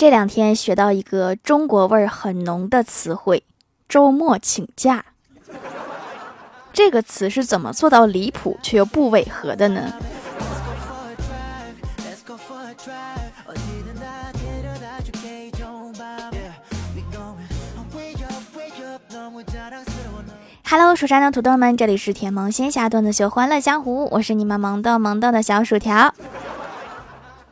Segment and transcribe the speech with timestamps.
[0.00, 3.44] 这两天学到一个中国味儿很浓的词汇——
[3.86, 5.04] 周末请假。
[6.72, 9.92] 这个词是怎么做到离谱却又不违和的呢
[20.64, 26.14] ？Hello，蜀山的土豆们，这里是甜萌仙侠段子秀《欢乐江湖》，我是你们萌豆萌豆的小薯条。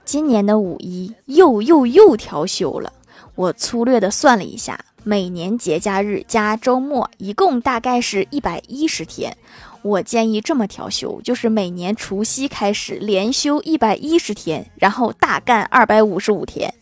[0.09, 2.91] 今年的五一又又又调休了，
[3.35, 9.37] 我粗略的算了一下，每年节假日加周末，一共大概是一百一十天。
[9.83, 16.73] 我建议这么调休，就是每年除夕开始连休一百一十天，然后大干二百五十五天。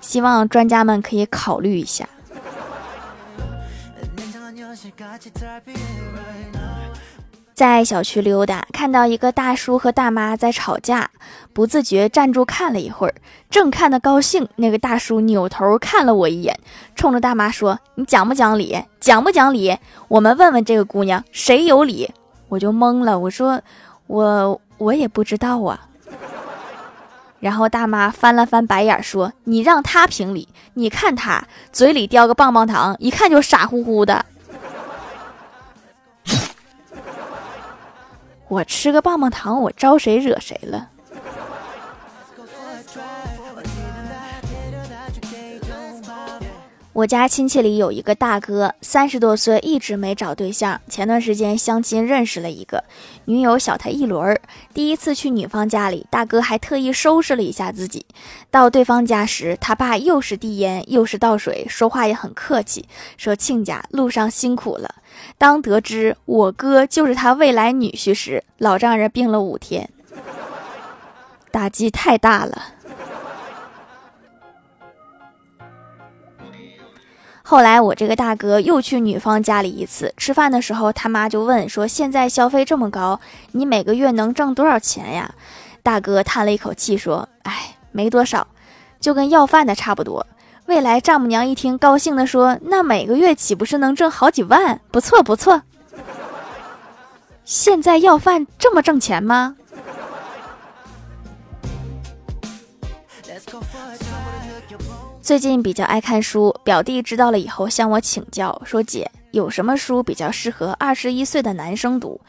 [0.00, 2.08] 希望专家们可以考虑一下。
[7.60, 11.10] 在小区溜达，看到一个大叔和大妈在吵架，
[11.52, 13.14] 不自觉站住看了一会儿，
[13.50, 16.58] 正看得高兴，那个大叔扭头看了我一眼，
[16.94, 18.82] 冲着大妈说：“你讲不讲理？
[18.98, 19.76] 讲不讲理？
[20.08, 22.10] 我们问问这个姑娘谁有理。”
[22.48, 23.60] 我就懵了，我说
[24.08, 25.86] ：“我我也不知道啊。
[27.40, 34.24] ”然后大妈翻了翻白眼说：“你让他评理，你看他嘴里叼个棒棒糖，一看就傻乎乎的。”
[38.50, 40.90] 我吃个棒棒糖，我招谁惹谁了？
[46.92, 50.80] 我家亲戚里有一个大哥，三十多岁，一直没找对象。
[50.88, 52.82] 前段时间相亲认识了一个
[53.26, 54.38] 女友，小他一轮。
[54.74, 58.04] 第一次去女方家里，大哥还特意收拾了一下自己。
[58.50, 62.84] 到对方家时，他爸又是递烟又是倒水，说话也很客气，
[63.16, 64.96] 说亲家路上辛苦了。
[65.38, 69.88] 当得知我哥就是他未来女婿时，老丈人病了五天，
[71.52, 72.74] 打击太大了。
[77.50, 83.18] 后来我这个大哥又去女方家里一次吃饭的时候，他妈就问说：“现在消费这么高，
[83.50, 85.34] 你每个月能挣多少钱呀？”
[85.82, 88.46] 大哥叹了一口气说：“哎，没多少，
[89.00, 90.24] 就跟要饭的差不多。”
[90.66, 94.80] 未来丈母娘一听，高兴地说：“那每个月岂不是能挣好几万？
[94.92, 95.62] 不错不错。
[97.44, 99.56] 现在要饭这么挣钱吗？”
[105.30, 112.20] 最近比较爱看书，表弟知道了以后向我请教说：“姐，有什么书比较适合二十一岁的男生读？”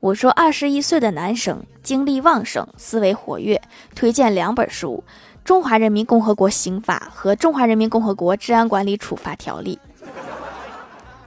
[0.00, 3.62] 我说：“二十一岁的男生精力旺盛，思维活跃，
[3.94, 5.04] 推荐两本书。”
[5.46, 9.78] 《中华人民共和国刑法》和《中华人民共和国治安管理处罚条例》，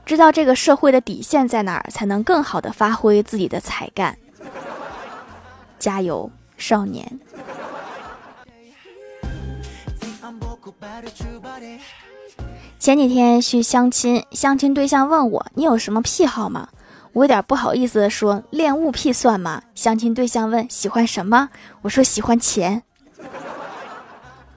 [0.06, 4.18] 知道这个社会的底线在哪儿，才能更好的发挥自己的才干。
[5.80, 7.22] 加油，少年！
[12.80, 16.70] 前几天去相亲，相亲对象问我：“你有什么癖好吗？”
[17.14, 21.50] 我有点不好意思的说：“恋物癖算吗？”相亲对象问：“喜欢什么？”
[21.84, 22.84] 我说：“喜欢钱。”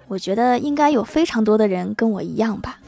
[0.09, 2.79] 我觉得应该有非常多的人跟我一样吧。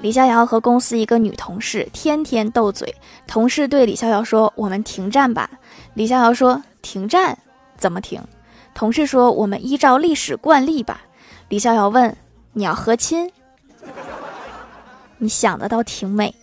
[0.00, 2.94] 李逍遥和公司一个女同事天天斗嘴，
[3.26, 5.48] 同事对李逍遥说：“我们停战吧。”
[5.94, 7.38] 李逍遥说：“停战？
[7.78, 8.22] 怎么停？”
[8.74, 11.02] 同事说：“我们依照历史惯例吧。”
[11.48, 12.16] 李逍遥问
[12.52, 13.30] ：“你要和亲？”
[15.18, 16.34] 你想的倒挺美。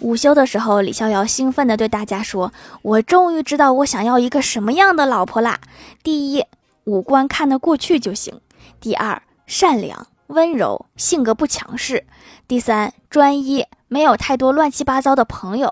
[0.00, 2.52] 午休的时候，李逍遥兴奋地对大家说
[2.82, 5.58] ：“我终于知道我想要一个什么样的老婆啦！
[6.04, 6.44] 第一，
[6.84, 8.36] 五官看得过去就行；
[8.80, 12.04] 第二，善良温柔，性格不强势；
[12.46, 15.68] 第三，专一，没有太多乱七八糟的朋友；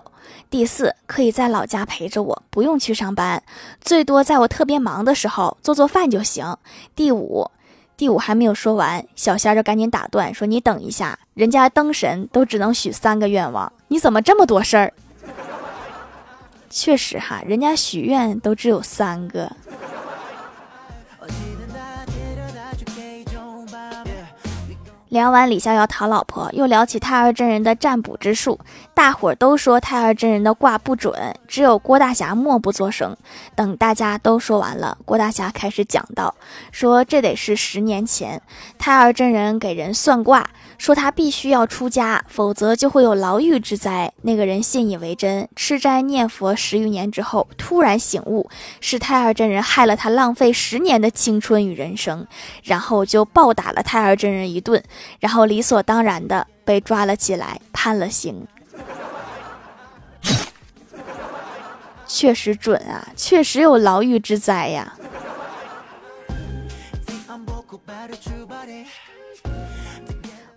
[0.49, 3.41] 第四，可以在老家陪着我，不用去上班，
[3.79, 6.57] 最多在我特别忙的时候做做饭就行；
[6.95, 7.49] 第五。”
[7.97, 14.93] 第五还没有说完，小仙儿就赶紧打断说：“你等一下，人家灯神都只能许三个愿望，你怎么这么多事儿？”
[16.69, 19.51] 确实哈，人家许愿都只有三个。
[25.09, 28.59] 聊完李逍遥讨老婆，又聊起太二真人的占卜之术。
[28.93, 33.15] 大伙儿都说太二真人的卦不准，只有郭大侠默不作声。
[33.55, 36.35] 等大家都说完了，郭大侠开始讲道
[36.73, 38.41] ：“说这得是十年前，
[38.77, 40.45] 太二真人给人算卦。”
[40.77, 44.13] 说他必须要出家，否则就会有牢狱之灾。
[44.21, 48.47] 那个人信以为真，吃斋念佛十余年之后，突然醒悟，
[48.79, 52.27] 是太二真人害了他，浪费十年的青春与人生，
[52.63, 54.83] 然后就暴打了太二真人一顿，
[55.19, 58.47] 然后理所当然的被抓了起来判了刑。
[62.07, 64.93] 确实准啊确实有牢狱之灾呀。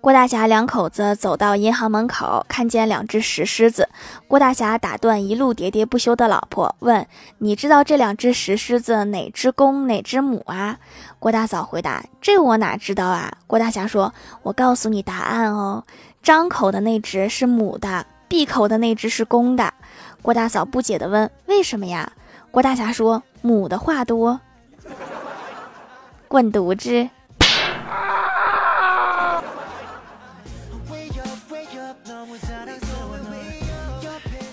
[0.00, 3.86] 郭大侠两口子走到银行门口，看见两只石狮子。
[4.26, 7.06] 郭大侠打断一路喋喋不休的老婆，问
[7.36, 10.78] ：“你知道这两只石狮子哪只公哪只母啊？”
[11.20, 15.84] 郭大嫂回答：“这我哪知道啊？”郭大侠说：“我告诉你答案哦，
[16.22, 19.74] 张口的那只是母的，闭口的那只是公的。”
[20.22, 22.10] 郭大嫂不解地问：“为什么呀？”
[22.50, 24.40] 郭大侠说：“母的话多。”
[26.26, 27.10] 滚犊子！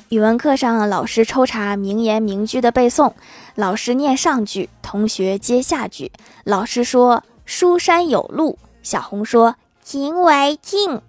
[0.10, 3.12] 语文课上，老师抽查名言名句的背诵。
[3.56, 6.14] 老师念上句，同学接下句。
[6.46, 11.02] 老师说：“书山有路。”小红说：“庭为径。”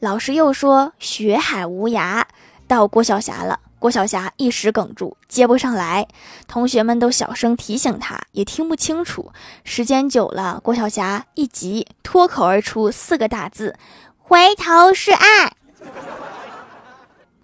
[0.00, 2.24] 老师又说：“学海无涯。”
[2.66, 6.08] 到郭晓霞了，郭晓霞一时哽住，接不上来。
[6.48, 9.32] 同学们都小声提醒他，也听不清楚。
[9.64, 13.76] 时间久了，郭晓霞一急，脱口而出四个大字
[14.16, 15.52] ：“回头是岸。”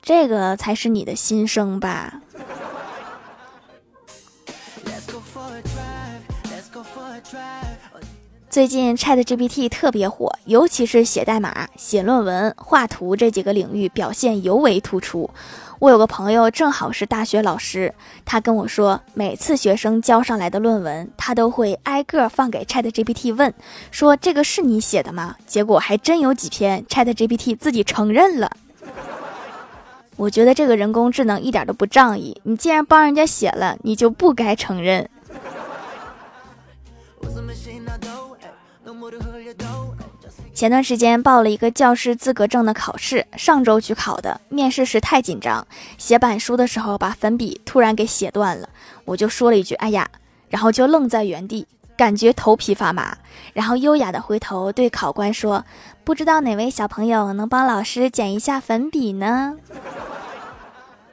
[0.02, 2.20] 这个才是你的心声吧？
[8.50, 15.30] 最近 Chat GPT 特别火，尤其是写代码、写论文、画图这几个领域表现尤为突出。
[15.78, 17.94] 我有个朋友正好是大学老师，
[18.24, 23.54] 他跟我说，每次学生交上来的论文，他都会挨个放给 Chat GPT 问，
[23.90, 25.36] 说这个是你写的吗？
[25.46, 28.50] 结果还真有几篇 Chat GPT 自己承认了。
[30.22, 32.40] 我觉得这个人工智能一点都不仗义。
[32.44, 35.10] 你既然帮人家写了，你就不该承认。
[40.54, 44.40] 前段时间报了一个教师资格证的考试，上周去考的。
[44.48, 45.66] 面试时太紧张，
[45.98, 48.68] 写板书的时候把粉笔突然给写断了，
[49.04, 50.08] 我就说了一句“哎呀”，
[50.48, 51.66] 然后就愣在原地，
[51.96, 53.18] 感觉头皮发麻，
[53.54, 55.64] 然后优雅的回头对考官说
[56.04, 59.56] ：“不知道哪位小朋友能帮老师捡一下粉笔呢？”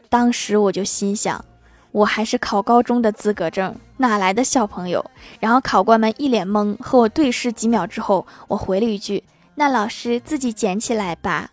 [0.10, 1.46] 当时我就心想，
[1.92, 5.06] 我还是考高中的资格证，哪来的小朋友？
[5.40, 9.24] 然后考官们一脸懵，和我对视几秒之后，我回了一句
[9.54, 11.52] ：“那老师自己捡起来吧。”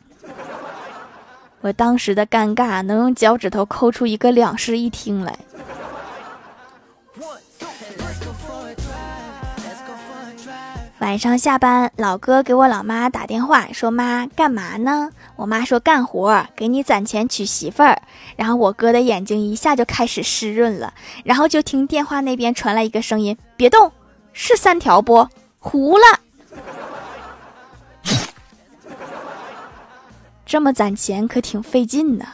[1.61, 5.39] 我当时的尴尬，能用脚趾头抠出一个两室一厅来。
[10.99, 18.01] 晚上下班，老哥给我老妈打电话说：“妈，干嘛呢？”我妈说：“干活，给你攒钱娶媳妇儿。”
[18.35, 20.95] 然后我哥的眼睛一下就开始湿润了。
[21.23, 23.93] 然后就听电话那边传来一个声音：“别动，
[24.33, 25.29] 是三条不？
[25.59, 26.21] 糊了。”
[30.47, 32.25] 这么攒钱可挺费劲的。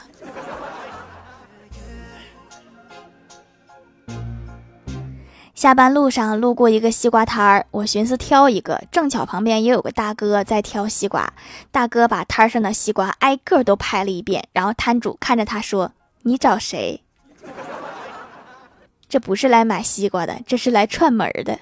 [5.54, 11.32] 下班路上路过一个西瓜摊儿，我寻思挑一个，正巧旁边也有个大哥在挑西瓜。
[11.70, 15.92] 大哥把摊上的西瓜挨个都拍了一遍，然后摊主看着他说
[16.24, 17.02] ：“你找谁？
[19.08, 21.58] 这不是来买西瓜的，这是来串门的。”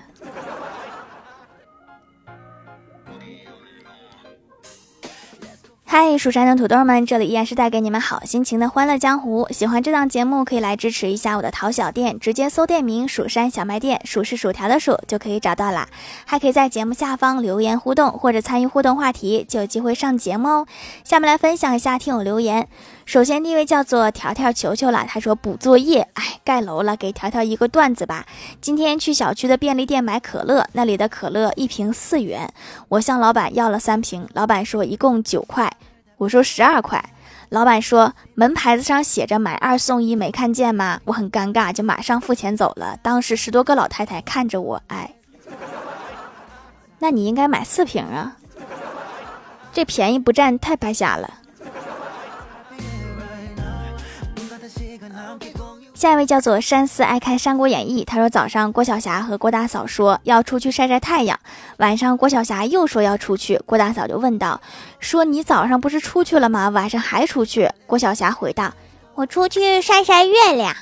[5.92, 9.48] 嗨，蜀山的土豆们，这里依然是带给你们好心情的欢乐江湖。
[9.50, 15.88] 喜欢这档节目，可以来支持一下我的淘小店，直接搜店名“蜀山小卖店”，数是薯条的数就可以找到啦。
[16.24, 20.66] 还可以在节目下方留言互动，或者参与互动话题，就有机会上节目哦。
[21.02, 22.68] 下面来分享一下听友留言。
[23.04, 28.26] 首先第一位叫做条条球球了，他说补作业，哎，盖楼了，给条条一个段子吧。
[28.60, 32.48] 今天去小区的便利店买可乐，那里的可乐一瓶四元，
[32.90, 35.68] 我向老板要了三瓶，老板说一共九块。
[36.20, 37.02] 我说十二块，
[37.48, 41.00] 老板说门牌子上写着买二送一，没看见吗？
[41.06, 42.98] 我很尴尬，就马上付钱走了。
[43.02, 45.14] 当时十多个老太太看着我，哎，
[46.98, 48.36] 那你应该买四瓶啊，
[49.72, 51.32] 这便宜不占太白瞎了。
[56.00, 61.38] 下一位叫做山寺爱看《三国演义》，他说早上郭晓霞和郭大嫂说要出去晒晒太阳，
[61.76, 64.58] 晚上郭晓霞又说要出去，郭大嫂就问道
[64.98, 66.70] ：“说你早上不是出去了吗？
[66.70, 68.72] 晚上还出去？”郭晓霞回道
[69.14, 70.74] ：“我出去晒晒月亮。”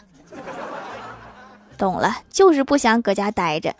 [1.77, 3.75] 懂了，就是不想搁家待着。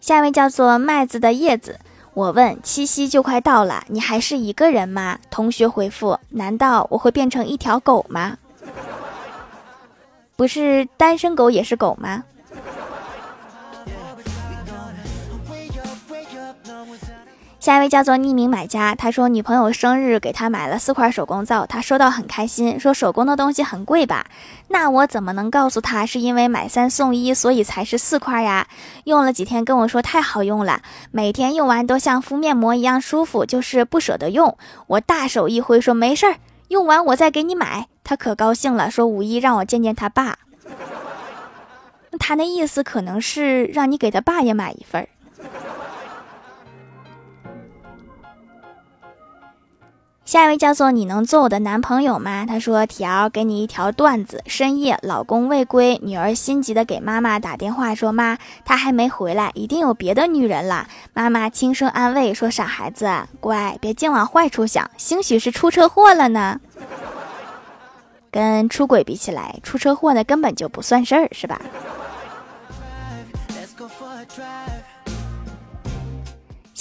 [0.00, 1.78] 下一位叫做麦子的叶子。
[2.14, 5.18] 我问七夕就快到了，你还是一个人吗？
[5.30, 8.36] 同学回复：难道我会变成一条狗吗？
[10.36, 12.24] 不是单身狗也是狗吗？
[17.62, 24.26] 下一位叫做匿名买家，他说女朋友生日给他买了四块手工皂，他收到很开心，说手工的东西很贵吧？
[24.66, 28.66] 那我怎么能告诉他是因为买三送一，所以才是四块呀？
[29.04, 34.58] 用了几天跟我说太好用了，每天用完都像敷面膜一样舒服，就是不舍得用。
[34.88, 37.86] 我大手一挥说没事儿，用完我再给你买。
[38.02, 40.36] 他可高兴了，说五一让我见见他爸。
[42.18, 45.06] 他那意思可能是让你给他爸也买一份儿。
[50.32, 52.46] 下一位叫做你能做我的男朋友吗？
[52.48, 54.42] 他说：“条给你一条段子。
[54.46, 60.86] 深夜，老公未归，女儿心急的给妈妈打电话说：妈，他还没回来，一定有别的女人了。
[61.12, 66.58] 妈妈轻声安慰说：傻孩子，乖，别净往坏处想，兴许是出车祸了呢。
[68.30, 71.60] 跟出轨比起来，出车祸那根本就不算事儿，是吧？”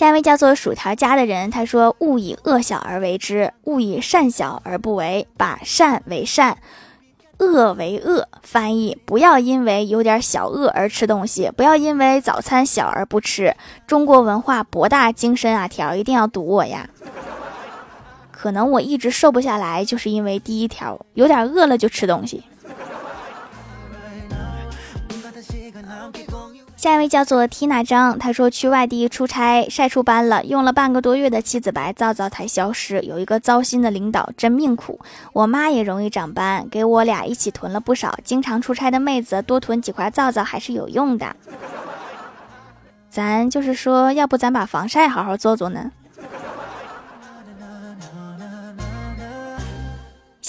[0.02, 5.28] 下一位叫做薯条家的人，他说：“勿以恶小而为之，勿以善小而不为。
[5.38, 6.58] 把善为善，
[7.38, 8.28] 恶为恶。
[8.42, 13.56] 翻译：不要因为有点小饿而吃东西，不要因为早餐小而不吃。
[13.86, 16.90] 中国文化博大精深啊，条一定要读我呀。
[18.32, 22.44] 可能我一直瘦不下来，就是因为第一条，有点饿了就吃东西。”
[26.82, 33.00] 下一位叫做缇娜张，她说去外地出差晒出斑了，用了半个多月的七子白皂皂才消失。
[33.04, 35.00] 有一个糟心的领导，真命苦。
[35.32, 38.18] 我妈也容易长斑，给我俩一起囤了不少。
[38.24, 41.36] 经常出差的妹子多囤几块皂皂还是有用的。
[43.12, 45.92] 咱就是说，要不咱把防晒好好做做呢？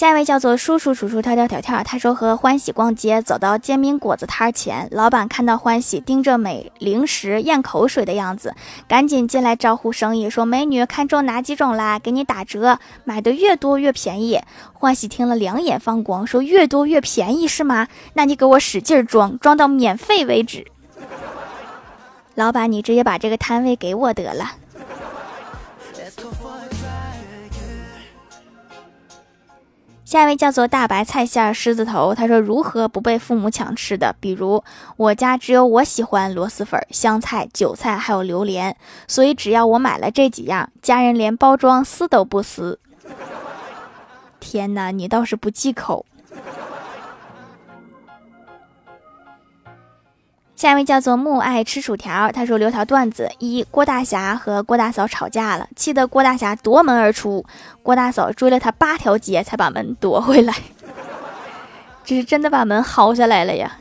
[0.02, 1.80] 下一位叫做叔叔，叔叔跳跳跳跳。
[1.84, 8.52] 他说和欢喜逛街，走到煎饼果子摊前，老板看到欢喜盯着美零食咽口水的样子，
[8.88, 12.00] 赶紧进来招呼生意，说：“美女，看中哪几种啦？
[12.00, 14.40] 给你打折，买的越多越便宜。”
[14.74, 17.86] 欢喜听了两眼放光，说：“越多越便宜是吗？
[18.14, 20.66] 那你给我使劲装，装到免费为止。”
[22.34, 24.50] 老板，你直接把这个摊位给我得了。
[30.12, 34.14] 下一位叫做大白菜馅狮子头，他说如何不被父母抢吃的？
[34.20, 34.62] 比如
[34.98, 38.76] 我家只有我喜欢螺蛳粉、香菜、韭菜还有榴莲，
[39.08, 42.78] 所以只要我买了这几样，家人连包装撕都不撕。
[44.38, 46.04] 天哪，你倒是不忌口。
[50.54, 57.44] 下一位叫做木爱吃薯条，他说留条段子：一郭大侠和郭大嫂吵架了，气得郭大侠夺门而出，
[57.82, 60.54] 郭大嫂追了他八条街才把门夺回来，
[62.04, 63.78] 这是真的把门薅下来了呀。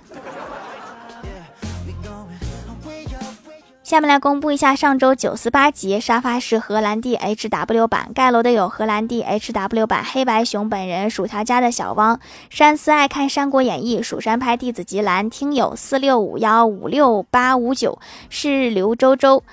[3.92, 12.18] 下面来公布一下上周九四八集沙发是荷兰弟 H W 版盖楼的有荷兰弟 H W 版黑白熊本人薯条家的小汪
[12.50, 19.44] 山思爱看三国演义蜀山派弟子吉兰听友四六五幺五六八五九是刘周周。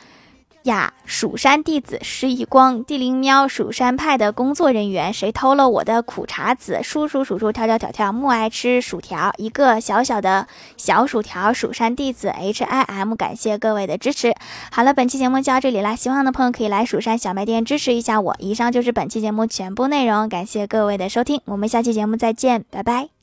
[0.68, 0.94] 呀！
[1.04, 6.80] 蜀山弟子施一光，地灵喵，蜀山派的工作人员，谁偷了我的苦茶籽？
[6.82, 10.46] 叔叔叔叔跳跳跳跳，木爱吃薯条，一个小小的
[10.76, 11.52] 小薯条。
[11.52, 14.34] 蜀山弟子 H I M，感谢各位的支持。
[14.70, 18.36] 好了，本期节目就到这里啦，希望的朋友可以来蜀山小卖店支持一下我。
[18.38, 23.17] 以上就是本期节目全部内容，感谢各位的收听，我们下期节目再见，拜拜。